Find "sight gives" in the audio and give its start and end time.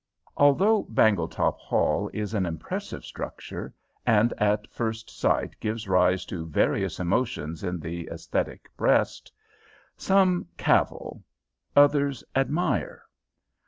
5.11-5.87